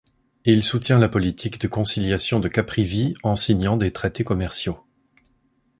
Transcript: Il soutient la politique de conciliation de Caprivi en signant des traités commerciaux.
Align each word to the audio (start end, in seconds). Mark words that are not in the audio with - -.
Il 0.45 0.63
soutient 0.63 0.97
la 0.97 1.09
politique 1.09 1.61
de 1.61 1.67
conciliation 1.67 2.39
de 2.39 2.47
Caprivi 2.47 3.13
en 3.21 3.35
signant 3.35 3.77
des 3.77 3.91
traités 3.93 4.23
commerciaux. 4.23 4.79